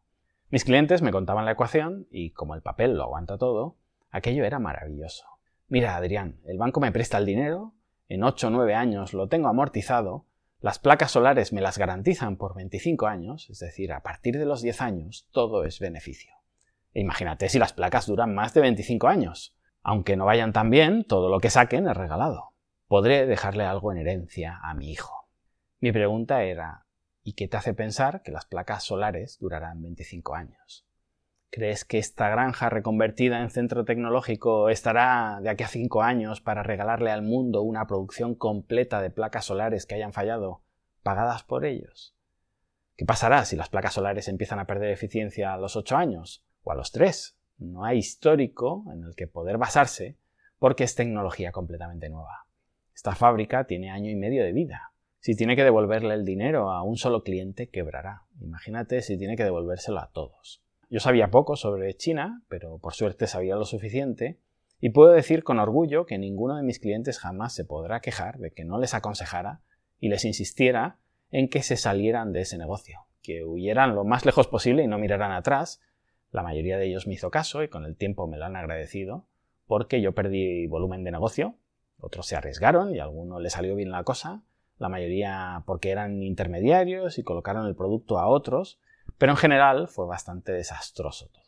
Mis 0.50 0.64
clientes 0.64 1.02
me 1.02 1.12
contaban 1.12 1.44
la 1.44 1.52
ecuación 1.52 2.08
y 2.10 2.32
como 2.32 2.56
el 2.56 2.62
papel 2.62 2.96
lo 2.96 3.04
aguanta 3.04 3.38
todo, 3.38 3.76
aquello 4.12 4.46
era 4.46 4.60
maravilloso. 4.60 5.26
Mira, 5.68 5.98
Adrián, 5.98 6.40
el 6.46 6.58
banco 6.58 6.80
me 6.80 6.94
presta 6.94 7.18
el 7.18 7.26
dinero, 7.26 7.74
en 8.08 8.24
8 8.24 8.48
o 8.48 8.50
9 8.52 8.74
años 8.74 9.14
lo 9.14 9.28
tengo 9.28 9.50
amortizado, 9.50 10.26
las 10.62 10.80
placas 10.80 11.12
solares 11.12 11.52
me 11.52 11.60
las 11.60 11.78
garantizan 11.78 12.38
por 12.38 12.56
25 12.56 13.08
años, 13.08 13.50
es 13.50 13.60
decir, 13.60 13.92
a 13.92 14.02
partir 14.04 14.40
de 14.40 14.46
los 14.46 14.62
10 14.62 14.82
años 14.82 15.28
todo 15.32 15.66
es 15.66 15.82
beneficio. 15.82 16.34
E 16.94 17.02
imagínate 17.02 17.50
si 17.50 17.60
las 17.60 17.74
placas 17.74 18.08
duran 18.08 18.34
más 18.34 18.54
de 18.54 18.62
25 18.62 19.08
años. 19.10 19.54
Aunque 19.84 20.16
no 20.16 20.26
vayan 20.26 20.54
tan 20.54 20.70
bien, 20.70 21.04
todo 21.04 21.30
lo 21.30 21.40
que 21.42 21.50
saquen 21.50 21.88
es 21.88 21.96
regalado. 21.96 22.54
Podré 22.88 23.26
dejarle 23.26 23.66
algo 23.66 23.92
en 23.92 24.00
herencia 24.00 24.60
a 24.64 24.74
mi 24.74 24.92
hijo. 24.92 25.30
Mi 25.80 25.92
pregunta 25.92 26.42
era, 26.44 26.87
¿Y 27.28 27.34
qué 27.34 27.50
te 27.50 27.58
hace 27.58 27.74
pensar 27.74 28.22
que 28.24 28.32
las 28.32 28.46
placas 28.46 28.86
solares 28.86 29.38
durarán 29.38 29.82
25 29.82 30.34
años? 30.34 30.88
¿Crees 31.50 31.84
que 31.84 31.98
esta 31.98 32.30
granja 32.30 32.70
reconvertida 32.70 33.42
en 33.42 33.50
centro 33.50 33.84
tecnológico 33.84 34.70
estará 34.70 35.40
de 35.42 35.50
aquí 35.50 35.66
a 35.66 35.68
5 35.68 36.04
años 36.04 36.40
para 36.40 36.64
regalarle 36.64 37.12
al 37.12 37.24
mundo 37.24 37.64
una 37.64 37.86
producción 37.86 38.34
completa 38.34 39.02
de 39.02 39.10
placas 39.10 39.44
solares 39.44 39.86
que 39.86 39.96
hayan 39.96 40.14
fallado, 40.14 40.62
pagadas 41.04 41.44
por 41.44 41.66
ellos? 41.66 42.16
¿Qué 42.96 43.04
pasará 43.04 43.44
si 43.44 43.58
las 43.58 43.68
placas 43.68 43.96
solares 43.96 44.30
empiezan 44.30 44.60
a 44.60 44.66
perder 44.66 44.92
eficiencia 44.92 45.54
a 45.54 45.58
los 45.58 45.76
8 45.76 45.98
años 45.98 46.46
o 46.64 46.72
a 46.72 46.76
los 46.76 46.94
3? 46.94 47.36
No 47.58 47.84
hay 47.84 47.98
histórico 47.98 48.86
en 48.94 49.04
el 49.04 49.16
que 49.16 49.28
poder 49.28 49.58
basarse 49.58 50.16
porque 50.60 50.86
es 50.86 50.96
tecnología 50.96 51.52
completamente 51.52 52.08
nueva. 52.08 52.46
Esta 52.96 53.16
fábrica 53.16 53.66
tiene 53.66 53.92
año 53.92 54.10
y 54.10 54.16
medio 54.16 54.46
de 54.46 54.54
vida. 54.54 54.94
Si 55.28 55.36
tiene 55.36 55.58
que 55.58 55.66
devolverle 55.66 56.14
el 56.14 56.24
dinero 56.24 56.72
a 56.72 56.84
un 56.84 56.96
solo 56.96 57.22
cliente, 57.22 57.68
quebrará. 57.68 58.22
Imagínate 58.40 59.02
si 59.02 59.18
tiene 59.18 59.36
que 59.36 59.44
devolvérselo 59.44 60.00
a 60.00 60.10
todos. 60.14 60.64
Yo 60.90 61.02
sabía 61.02 61.32
poco 61.32 61.58
sobre 61.58 61.94
China, 61.98 62.44
pero 62.48 62.78
por 62.78 62.94
suerte 62.94 63.28
sabía 63.28 63.58
lo 63.58 63.66
suficiente, 63.66 64.40
y 64.80 64.92
puedo 64.92 65.12
decir 65.12 65.44
con 65.44 65.60
orgullo 65.60 66.06
que 66.06 66.18
ninguno 66.18 66.56
de 66.56 66.64
mis 66.64 66.80
clientes 66.80 67.20
jamás 67.20 67.54
se 67.54 67.66
podrá 67.66 68.00
quejar 68.00 68.38
de 68.38 68.52
que 68.52 68.64
no 68.64 68.80
les 68.80 68.94
aconsejara 68.94 69.60
y 70.00 70.08
les 70.08 70.24
insistiera 70.24 71.00
en 71.30 71.50
que 71.50 71.62
se 71.62 71.76
salieran 71.76 72.32
de 72.32 72.40
ese 72.40 72.58
negocio, 72.58 73.02
que 73.22 73.44
huyeran 73.44 73.96
lo 73.96 74.06
más 74.06 74.26
lejos 74.26 74.48
posible 74.48 74.84
y 74.84 74.88
no 74.88 74.98
miraran 74.98 75.34
atrás. 75.34 75.82
La 76.32 76.42
mayoría 76.42 76.78
de 76.78 76.86
ellos 76.86 77.06
me 77.06 77.16
hizo 77.16 77.32
caso 77.32 77.64
y 77.64 77.68
con 77.68 77.84
el 77.84 77.98
tiempo 77.98 78.28
me 78.28 78.38
lo 78.38 78.46
han 78.46 78.56
agradecido, 78.56 79.26
porque 79.66 80.00
yo 80.00 80.14
perdí 80.14 80.68
volumen 80.68 81.04
de 81.04 81.12
negocio, 81.12 81.56
otros 82.00 82.28
se 82.28 82.38
arriesgaron 82.38 82.96
y 82.96 83.00
a 83.00 83.04
alguno 83.04 83.42
le 83.42 83.50
salió 83.50 83.76
bien 83.76 83.92
la 83.92 84.06
cosa, 84.06 84.46
la 84.78 84.90
mayoría 84.90 85.64
porque 85.66 85.92
eran 85.92 86.24
intermediarios 86.24 87.18
y 87.18 87.24
colocaron 87.24 87.66
el 87.66 87.76
producto 87.76 88.20
a 88.20 88.28
otros, 88.28 88.80
pero 89.18 89.32
en 89.32 89.38
general 89.38 89.88
fue 89.88 90.06
bastante 90.06 90.52
desastroso 90.52 91.30
todo. 91.30 91.44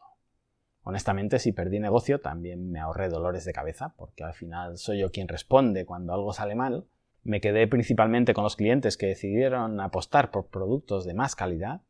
Honestamente, 0.83 1.39
si 1.39 1.51
perdí 1.51 1.79
negocio, 1.79 2.19
también 2.19 2.71
me 2.71 2.79
ahorré 2.79 3.09
dolores 3.09 3.45
de 3.45 3.53
cabeza, 3.53 3.93
porque 3.97 4.23
al 4.23 4.33
final 4.33 4.77
soy 4.77 4.99
yo 4.99 5.11
quien 5.11 5.27
responde 5.27 5.85
cuando 5.85 6.13
algo 6.13 6.33
sale 6.33 6.55
mal. 6.55 6.87
Me 7.21 7.41
quedé 7.41 7.67
principalmente 7.67 8.33
con 8.33 8.43
los 8.43 8.55
clientes 8.55 8.97
que 8.97 9.07
decidieron 9.07 9.79
apostar 9.81 10.31
por 10.31 10.47
productos 10.47 11.05
de 11.05 11.13
más 11.13 11.35
calidad, 11.35 11.81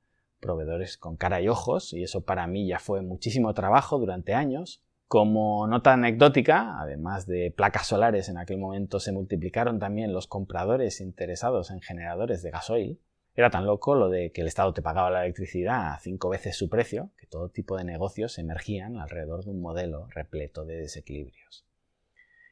proveedores 0.42 0.98
con 0.98 1.16
cara 1.16 1.40
y 1.40 1.48
ojos, 1.48 1.94
y 1.94 2.04
eso 2.04 2.26
para 2.26 2.48
mí 2.48 2.68
ya 2.68 2.80
fue 2.80 3.02
muchísimo 3.02 3.54
trabajo 3.54 4.00
durante 4.00 4.34
años, 4.34 4.84
como 5.10 5.66
nota 5.66 5.94
anecdótica, 5.94 6.80
además 6.80 7.26
de 7.26 7.50
placas 7.50 7.88
solares, 7.88 8.30
en 8.30 8.38
aquel 8.38 8.60
momento 8.60 9.00
se 9.00 9.12
multiplicaron 9.12 9.80
también 9.80 10.14
los 10.14 10.28
compradores 10.28 11.02
interesados 11.02 11.72
en 11.72 11.82
generadores 11.82 12.44
de 12.44 12.52
gasoil. 12.52 13.00
Era 13.34 13.50
tan 13.50 13.66
loco 13.66 13.96
lo 13.96 14.10
de 14.10 14.32
que 14.32 14.42
el 14.42 14.48
Estado 14.48 14.72
te 14.72 14.84
pagaba 14.84 15.10
la 15.10 15.24
electricidad 15.24 15.94
a 15.94 16.00
cinco 16.00 16.30
veces 16.30 16.56
su 16.56 16.70
precio, 16.70 17.10
que 17.18 17.26
todo 17.26 17.50
tipo 17.50 17.76
de 17.76 17.86
negocios 17.86 18.38
emergían 18.38 18.98
alrededor 18.98 19.44
de 19.44 19.50
un 19.50 19.62
modelo 19.62 20.06
repleto 20.12 20.64
de 20.64 20.76
desequilibrios. 20.76 21.66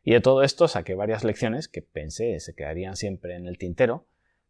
Y 0.03 0.13
de 0.13 0.21
todo 0.21 0.41
esto 0.41 0.67
saqué 0.67 0.95
varias 0.95 1.23
lecciones 1.23 1.67
que 1.67 1.83
pensé 1.83 2.39
se 2.39 2.55
quedarían 2.55 2.95
siempre 2.95 3.35
en 3.35 3.45
el 3.45 3.59
tintero, 3.59 4.07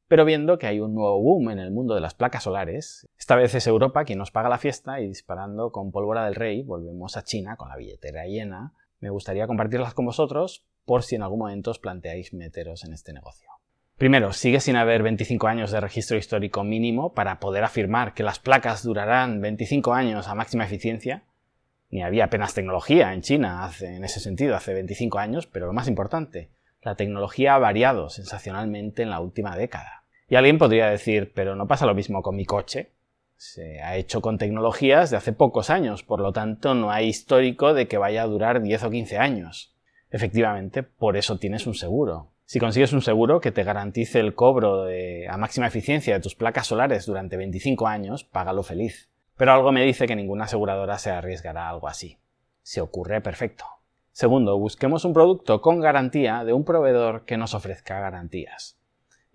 pero 0.07 0.25
viendo 0.25 0.57
que 0.57 0.67
hay 0.67 0.79
un 0.79 0.95
nuevo 0.95 1.21
boom 1.21 1.49
en 1.49 1.59
el 1.59 1.71
mundo 1.71 1.93
de 1.93 2.01
las 2.01 2.13
placas 2.13 2.43
solares, 2.43 3.07
esta 3.17 3.35
vez 3.35 3.53
es 3.55 3.67
Europa 3.67 4.05
quien 4.05 4.19
nos 4.19 4.31
paga 4.31 4.49
la 4.49 4.57
fiesta 4.57 5.01
y 5.01 5.07
disparando 5.07 5.71
con 5.71 5.91
pólvora 5.91 6.25
del 6.25 6.35
rey 6.35 6.63
volvemos 6.63 7.17
a 7.17 7.23
China 7.23 7.57
con 7.57 7.69
la 7.69 7.75
billetera 7.75 8.25
llena. 8.25 8.73
Me 8.99 9.09
gustaría 9.09 9.47
compartirlas 9.47 9.93
con 9.93 10.05
vosotros 10.05 10.65
por 10.85 11.03
si 11.03 11.15
en 11.15 11.23
algún 11.23 11.39
momento 11.39 11.71
os 11.71 11.79
planteáis 11.79 12.33
meteros 12.33 12.85
en 12.85 12.93
este 12.93 13.11
negocio. 13.11 13.49
Primero, 13.97 14.31
sigue 14.31 14.59
sin 14.59 14.75
haber 14.75 15.01
25 15.01 15.47
años 15.47 15.71
de 15.71 15.81
registro 15.81 16.17
histórico 16.17 16.63
mínimo 16.63 17.13
para 17.13 17.39
poder 17.39 17.63
afirmar 17.63 18.13
que 18.13 18.23
las 18.23 18.39
placas 18.39 18.83
durarán 18.83 19.41
25 19.41 19.93
años 19.93 20.27
a 20.27 20.35
máxima 20.35 20.65
eficiencia. 20.65 21.23
Ni 21.89 22.03
había 22.03 22.25
apenas 22.25 22.53
tecnología 22.53 23.13
en 23.13 23.21
China 23.21 23.69
en 23.81 24.03
ese 24.03 24.19
sentido 24.19 24.55
hace 24.55 24.73
25 24.73 25.17
años, 25.17 25.47
pero 25.47 25.65
lo 25.65 25.73
más 25.73 25.87
importante, 25.87 26.51
la 26.83 26.95
tecnología 26.95 27.55
ha 27.55 27.59
variado 27.59 28.09
sensacionalmente 28.09 29.01
en 29.01 29.09
la 29.09 29.19
última 29.19 29.57
década. 29.57 29.96
Y 30.29 30.35
alguien 30.35 30.57
podría 30.57 30.89
decir, 30.89 31.31
pero 31.33 31.55
no 31.55 31.67
pasa 31.67 31.85
lo 31.85 31.95
mismo 31.95 32.21
con 32.21 32.35
mi 32.35 32.45
coche. 32.45 32.91
Se 33.37 33.81
ha 33.81 33.95
hecho 33.95 34.21
con 34.21 34.37
tecnologías 34.37 35.09
de 35.09 35.17
hace 35.17 35.31
pocos 35.31 35.69
años, 35.69 36.03
por 36.03 36.19
lo 36.19 36.33
tanto 36.33 36.73
no 36.73 36.91
hay 36.91 37.07
histórico 37.07 37.73
de 37.73 37.87
que 37.87 37.97
vaya 37.97 38.23
a 38.23 38.27
durar 38.27 38.61
10 38.61 38.83
o 38.83 38.89
15 38.89 39.17
años. 39.17 39.75
Efectivamente, 40.09 40.83
por 40.83 41.17
eso 41.17 41.37
tienes 41.37 41.67
un 41.67 41.75
seguro. 41.75 42.31
Si 42.45 42.59
consigues 42.59 42.93
un 42.93 43.01
seguro 43.01 43.41
que 43.41 43.51
te 43.51 43.63
garantice 43.63 44.19
el 44.19 44.33
cobro 44.33 44.85
a 44.85 45.37
máxima 45.37 45.67
eficiencia 45.67 46.13
de 46.13 46.21
tus 46.21 46.35
placas 46.35 46.67
solares 46.67 47.05
durante 47.05 47.37
25 47.37 47.87
años, 47.87 48.23
págalo 48.23 48.63
feliz. 48.63 49.09
Pero 49.35 49.53
algo 49.53 49.71
me 49.71 49.83
dice 49.83 50.07
que 50.07 50.15
ninguna 50.15 50.45
aseguradora 50.45 50.97
se 50.97 51.11
arriesgará 51.11 51.67
a 51.67 51.69
algo 51.69 51.87
así. 51.87 52.17
Si 52.63 52.79
ocurre, 52.79 53.21
perfecto. 53.21 53.65
Segundo, 54.11 54.57
busquemos 54.57 55.05
un 55.05 55.13
producto 55.13 55.61
con 55.61 55.79
garantía 55.79 56.43
de 56.43 56.53
un 56.53 56.63
proveedor 56.63 57.25
que 57.25 57.37
nos 57.37 57.53
ofrezca 57.53 57.99
garantías. 57.99 58.76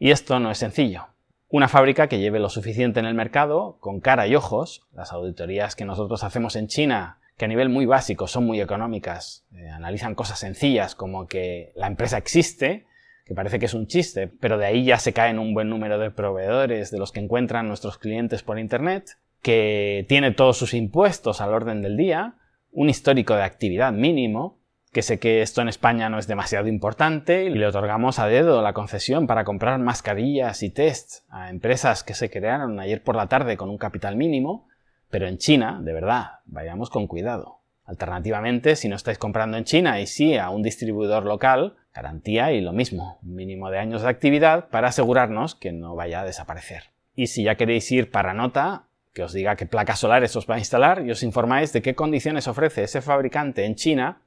Y 0.02 0.11
esto 0.11 0.40
no 0.40 0.50
es 0.50 0.59
sencillo. 0.59 1.06
Una 1.49 1.68
fábrica 1.68 2.09
que 2.09 2.18
lleve 2.18 2.40
lo 2.40 2.49
suficiente 2.49 2.99
en 2.99 3.06
el 3.06 3.14
mercado, 3.14 3.76
con 3.78 4.00
cara 4.00 4.26
y 4.26 4.35
ojos, 4.35 4.85
las 4.92 5.12
auditorías 5.12 5.76
que 5.76 5.85
nosotros 5.85 6.25
hacemos 6.25 6.56
en 6.56 6.66
China, 6.66 7.21
que 7.37 7.44
a 7.44 7.49
nivel 7.49 7.68
muy 7.68 7.87
básico 7.87 8.26
son 8.26 8.44
muy 8.44 8.61
económicas, 8.61 9.47
eh, 9.54 9.68
analizan 9.68 10.16
cosas 10.16 10.40
sencillas 10.40 10.97
como 10.97 11.28
que 11.28 11.71
la 11.76 11.87
empresa 11.87 12.18
existe, 12.18 12.85
que 13.25 13.37
parece 13.37 13.61
que 13.61 13.66
es 13.66 13.75
un 13.75 13.87
chiste, 13.87 14.26
pero 14.26 14.59
de 14.59 14.66
ahí 14.66 14.85
ya 14.85 14.99
se 14.99 15.12
caen 15.12 15.38
un 15.38 15.54
buen 15.54 15.68
número 15.68 16.00
de 16.00 16.11
proveedores 16.11 16.90
de 16.90 16.99
los 16.99 17.12
que 17.12 17.21
encuentran 17.21 17.68
nuestros 17.68 17.97
clientes 17.97 18.42
por 18.42 18.59
Internet, 18.59 19.18
que 19.40 20.04
tiene 20.09 20.32
todos 20.32 20.56
sus 20.56 20.75
impuestos 20.75 21.40
al 21.40 21.54
orden 21.54 21.80
del 21.80 21.97
día, 21.97 22.35
un 22.73 22.90
histórico 22.90 23.37
de 23.37 23.44
actividad 23.44 23.92
mínimo, 23.92 24.59
que 24.92 25.00
sé 25.00 25.18
que 25.18 25.40
esto 25.40 25.62
en 25.62 25.68
España 25.68 26.11
no 26.11 26.18
es 26.18 26.26
demasiado 26.26 26.68
importante 26.68 27.44
y 27.44 27.50
le 27.50 27.66
otorgamos 27.66 28.18
a 28.18 28.26
dedo 28.26 28.61
la 28.61 28.75
concesión 28.75 29.26
para 29.26 29.44
comprar 29.44 29.78
mascarillas 29.78 30.62
y 30.62 30.68
tests 30.68 31.25
a 31.30 31.49
empresas 31.49 32.04
que 32.04 32.12
se 32.12 32.30
crearon 32.30 32.78
ayer 32.78 33.02
por 33.02 33.16
la 33.16 33.26
tarde 33.26 33.56
con 33.56 33.70
un 33.70 33.78
capital 33.78 34.16
mínimo, 34.16 34.68
pero 35.08 35.26
en 35.26 35.38
China, 35.38 35.80
de 35.82 35.94
verdad, 35.94 36.40
vayamos 36.44 36.90
con 36.90 37.06
cuidado. 37.06 37.61
Alternativamente, 37.87 38.76
si 38.76 38.88
no 38.88 38.96
estáis 38.96 39.16
comprando 39.16 39.56
en 39.56 39.64
China 39.64 39.99
y 39.99 40.06
sí 40.06 40.37
a 40.37 40.50
un 40.50 40.62
distribuidor 40.62 41.25
local, 41.25 41.75
garantía 41.94 42.52
y 42.52 42.61
lo 42.61 42.75
mismo, 42.75 43.18
mínimo 43.22 43.70
de 43.70 43.78
años 43.78 44.02
de 44.02 44.11
actividad 44.11 44.68
para 44.68 44.88
asegurarnos 44.88 45.54
que 45.54 45.72
no 45.72 45.94
vaya 45.94 46.20
a 46.20 46.25
desaparecer. 46.26 46.90
Y 47.16 47.28
si 47.28 47.44
ya 47.44 47.54
queréis 47.54 47.90
ir 47.92 48.11
para 48.11 48.34
nota, 48.34 48.84
que 49.14 49.22
os 49.22 49.32
diga 49.32 49.56
qué 49.56 49.64
placas 49.64 50.00
solares 50.00 50.37
os 50.37 50.49
va 50.49 50.56
a 50.56 50.58
instalar 50.58 51.02
y 51.04 51.11
os 51.11 51.22
informáis 51.22 51.72
de 51.72 51.80
qué 51.80 51.94
condiciones 51.94 52.46
ofrece 52.46 52.84
ese 52.84 53.00
fabricante 53.00 53.64
en 53.64 53.75
China 53.75 54.20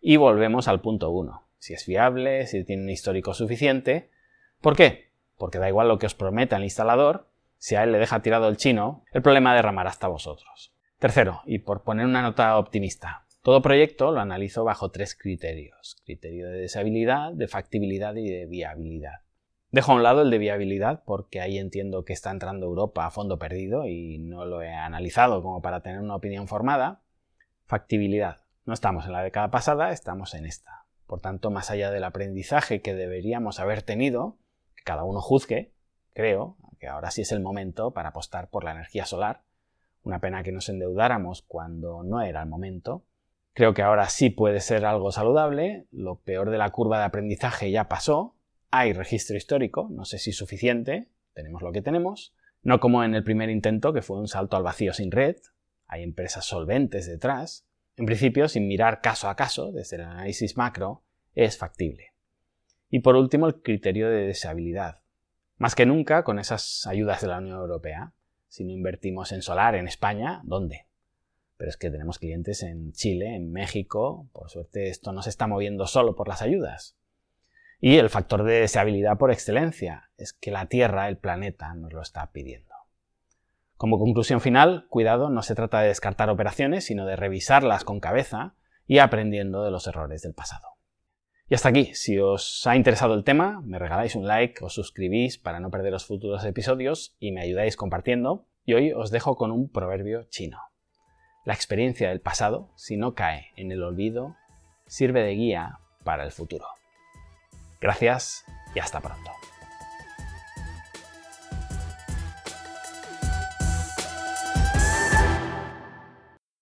y 0.00 0.16
volvemos 0.16 0.68
al 0.68 0.80
punto 0.80 1.10
1. 1.10 1.48
Si 1.58 1.74
es 1.74 1.84
fiable, 1.84 2.46
si 2.46 2.64
tiene 2.64 2.84
un 2.84 2.90
histórico 2.90 3.34
suficiente. 3.34 4.10
¿Por 4.60 4.76
qué? 4.76 5.10
Porque 5.36 5.58
da 5.58 5.68
igual 5.68 5.88
lo 5.88 5.98
que 5.98 6.06
os 6.06 6.14
prometa 6.14 6.56
el 6.56 6.64
instalador, 6.64 7.28
si 7.58 7.74
a 7.74 7.82
él 7.82 7.92
le 7.92 7.98
deja 7.98 8.22
tirado 8.22 8.48
el 8.48 8.56
chino, 8.56 9.04
el 9.12 9.22
problema 9.22 9.54
derramará 9.54 9.90
hasta 9.90 10.08
vosotros. 10.08 10.72
Tercero, 10.98 11.42
y 11.46 11.58
por 11.58 11.82
poner 11.82 12.06
una 12.06 12.22
nota 12.22 12.56
optimista, 12.58 13.24
todo 13.42 13.62
proyecto 13.62 14.12
lo 14.12 14.20
analizo 14.20 14.64
bajo 14.64 14.90
tres 14.90 15.16
criterios. 15.16 15.96
Criterio 16.04 16.48
de 16.48 16.58
deseabilidad, 16.58 17.32
de 17.32 17.48
factibilidad 17.48 18.14
y 18.14 18.28
de 18.28 18.46
viabilidad. 18.46 19.22
Dejo 19.70 19.92
a 19.92 19.94
un 19.96 20.02
lado 20.02 20.22
el 20.22 20.30
de 20.30 20.38
viabilidad 20.38 21.02
porque 21.04 21.40
ahí 21.40 21.58
entiendo 21.58 22.04
que 22.04 22.14
está 22.14 22.30
entrando 22.30 22.66
Europa 22.66 23.06
a 23.06 23.10
fondo 23.10 23.38
perdido 23.38 23.86
y 23.86 24.18
no 24.18 24.44
lo 24.44 24.62
he 24.62 24.72
analizado 24.72 25.42
como 25.42 25.60
para 25.60 25.82
tener 25.82 26.00
una 26.00 26.16
opinión 26.16 26.48
formada. 26.48 27.02
Factibilidad. 27.66 28.47
No 28.68 28.74
estamos 28.74 29.06
en 29.06 29.12
la 29.12 29.22
década 29.22 29.50
pasada, 29.50 29.92
estamos 29.92 30.34
en 30.34 30.44
esta. 30.44 30.84
Por 31.06 31.22
tanto, 31.22 31.50
más 31.50 31.70
allá 31.70 31.90
del 31.90 32.04
aprendizaje 32.04 32.82
que 32.82 32.94
deberíamos 32.94 33.60
haber 33.60 33.80
tenido, 33.80 34.36
que 34.76 34.84
cada 34.84 35.04
uno 35.04 35.22
juzgue, 35.22 35.72
creo 36.12 36.58
que 36.78 36.86
ahora 36.86 37.10
sí 37.10 37.22
es 37.22 37.32
el 37.32 37.40
momento 37.40 37.92
para 37.92 38.10
apostar 38.10 38.50
por 38.50 38.64
la 38.64 38.72
energía 38.72 39.06
solar. 39.06 39.40
Una 40.02 40.20
pena 40.20 40.42
que 40.42 40.52
nos 40.52 40.68
endeudáramos 40.68 41.40
cuando 41.40 42.02
no 42.02 42.20
era 42.20 42.42
el 42.42 42.48
momento. 42.50 43.06
Creo 43.54 43.72
que 43.72 43.80
ahora 43.80 44.10
sí 44.10 44.28
puede 44.28 44.60
ser 44.60 44.84
algo 44.84 45.12
saludable. 45.12 45.86
Lo 45.90 46.16
peor 46.16 46.50
de 46.50 46.58
la 46.58 46.68
curva 46.68 46.98
de 46.98 47.04
aprendizaje 47.04 47.70
ya 47.70 47.88
pasó. 47.88 48.36
Hay 48.70 48.92
registro 48.92 49.38
histórico, 49.38 49.88
no 49.90 50.04
sé 50.04 50.18
si 50.18 50.32
suficiente, 50.32 51.08
tenemos 51.32 51.62
lo 51.62 51.72
que 51.72 51.80
tenemos. 51.80 52.34
No 52.62 52.80
como 52.80 53.02
en 53.02 53.14
el 53.14 53.24
primer 53.24 53.48
intento, 53.48 53.94
que 53.94 54.02
fue 54.02 54.18
un 54.18 54.28
salto 54.28 54.58
al 54.58 54.62
vacío 54.62 54.92
sin 54.92 55.10
red, 55.10 55.36
hay 55.86 56.02
empresas 56.02 56.44
solventes 56.44 57.06
detrás, 57.06 57.64
en 57.98 58.06
principio, 58.06 58.48
sin 58.48 58.68
mirar 58.68 59.00
caso 59.00 59.28
a 59.28 59.34
caso, 59.34 59.72
desde 59.72 59.96
el 59.96 60.02
análisis 60.02 60.56
macro, 60.56 61.02
es 61.34 61.58
factible. 61.58 62.14
Y 62.90 63.00
por 63.00 63.16
último, 63.16 63.48
el 63.48 63.60
criterio 63.60 64.08
de 64.08 64.28
deseabilidad. 64.28 65.02
Más 65.56 65.74
que 65.74 65.84
nunca, 65.84 66.22
con 66.22 66.38
esas 66.38 66.86
ayudas 66.86 67.20
de 67.20 67.26
la 67.26 67.38
Unión 67.38 67.58
Europea, 67.58 68.12
si 68.46 68.64
no 68.64 68.72
invertimos 68.72 69.32
en 69.32 69.42
solar 69.42 69.74
en 69.74 69.88
España, 69.88 70.40
¿dónde? 70.44 70.86
Pero 71.56 71.70
es 71.70 71.76
que 71.76 71.90
tenemos 71.90 72.20
clientes 72.20 72.62
en 72.62 72.92
Chile, 72.92 73.34
en 73.34 73.50
México, 73.50 74.28
por 74.32 74.48
suerte 74.48 74.88
esto 74.88 75.12
no 75.12 75.22
se 75.22 75.30
está 75.30 75.48
moviendo 75.48 75.88
solo 75.88 76.14
por 76.14 76.28
las 76.28 76.40
ayudas. 76.40 76.96
Y 77.80 77.96
el 77.96 78.10
factor 78.10 78.44
de 78.44 78.60
deseabilidad 78.60 79.18
por 79.18 79.32
excelencia 79.32 80.10
es 80.16 80.32
que 80.32 80.52
la 80.52 80.66
Tierra, 80.66 81.08
el 81.08 81.18
planeta, 81.18 81.74
nos 81.74 81.92
lo 81.92 82.00
está 82.00 82.30
pidiendo. 82.30 82.74
Como 83.78 84.00
conclusión 84.00 84.40
final, 84.40 84.86
cuidado, 84.88 85.30
no 85.30 85.42
se 85.42 85.54
trata 85.54 85.80
de 85.80 85.88
descartar 85.88 86.30
operaciones, 86.30 86.84
sino 86.84 87.06
de 87.06 87.14
revisarlas 87.14 87.84
con 87.84 88.00
cabeza 88.00 88.54
y 88.88 88.98
aprendiendo 88.98 89.62
de 89.62 89.70
los 89.70 89.86
errores 89.86 90.20
del 90.22 90.34
pasado. 90.34 90.66
Y 91.48 91.54
hasta 91.54 91.68
aquí, 91.68 91.94
si 91.94 92.18
os 92.18 92.66
ha 92.66 92.74
interesado 92.74 93.14
el 93.14 93.22
tema, 93.22 93.62
me 93.64 93.78
regaláis 93.78 94.16
un 94.16 94.26
like, 94.26 94.64
os 94.64 94.74
suscribís 94.74 95.38
para 95.38 95.60
no 95.60 95.70
perder 95.70 95.92
los 95.92 96.06
futuros 96.06 96.44
episodios 96.44 97.14
y 97.20 97.30
me 97.30 97.40
ayudáis 97.40 97.76
compartiendo. 97.76 98.46
Y 98.64 98.74
hoy 98.74 98.92
os 98.92 99.12
dejo 99.12 99.36
con 99.36 99.52
un 99.52 99.70
proverbio 99.70 100.24
chino. 100.24 100.58
La 101.44 101.54
experiencia 101.54 102.08
del 102.08 102.20
pasado, 102.20 102.70
si 102.74 102.96
no 102.96 103.14
cae 103.14 103.46
en 103.56 103.70
el 103.70 103.82
olvido, 103.84 104.34
sirve 104.86 105.22
de 105.22 105.34
guía 105.36 105.78
para 106.02 106.24
el 106.24 106.32
futuro. 106.32 106.66
Gracias 107.80 108.44
y 108.74 108.80
hasta 108.80 109.00
pronto. 109.00 109.30